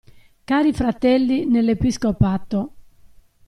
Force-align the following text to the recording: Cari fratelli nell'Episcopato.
Cari 0.45 0.73
fratelli 0.73 1.45
nell'Episcopato. 1.45 2.73